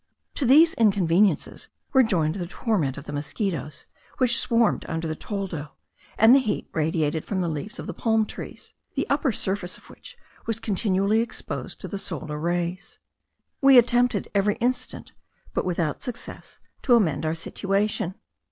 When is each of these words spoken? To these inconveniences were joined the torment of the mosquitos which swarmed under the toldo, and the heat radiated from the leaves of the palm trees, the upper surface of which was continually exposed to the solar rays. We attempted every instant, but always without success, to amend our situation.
To 0.33 0.45
these 0.47 0.73
inconveniences 0.73 1.69
were 1.93 2.01
joined 2.01 2.33
the 2.33 2.47
torment 2.47 2.97
of 2.97 3.03
the 3.03 3.13
mosquitos 3.13 3.85
which 4.17 4.39
swarmed 4.39 4.83
under 4.89 5.07
the 5.07 5.15
toldo, 5.15 5.73
and 6.17 6.33
the 6.33 6.39
heat 6.39 6.67
radiated 6.73 7.23
from 7.23 7.41
the 7.41 7.47
leaves 7.47 7.77
of 7.77 7.85
the 7.85 7.93
palm 7.93 8.25
trees, 8.25 8.73
the 8.95 9.07
upper 9.11 9.31
surface 9.31 9.77
of 9.77 9.91
which 9.91 10.17
was 10.47 10.59
continually 10.59 11.19
exposed 11.19 11.79
to 11.81 11.87
the 11.87 11.99
solar 11.99 12.39
rays. 12.39 12.97
We 13.61 13.77
attempted 13.77 14.27
every 14.33 14.55
instant, 14.55 15.11
but 15.53 15.61
always 15.65 15.77
without 15.77 16.01
success, 16.01 16.57
to 16.81 16.95
amend 16.95 17.23
our 17.23 17.35
situation. 17.35 18.15